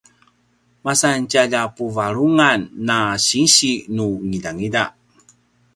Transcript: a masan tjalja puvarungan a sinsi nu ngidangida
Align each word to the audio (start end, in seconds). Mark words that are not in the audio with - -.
a 0.79 0.83
masan 0.83 1.19
tjalja 1.31 1.61
puvarungan 1.75 2.61
a 2.95 2.97
sinsi 3.27 3.71
nu 3.95 4.07
ngidangida 4.27 4.83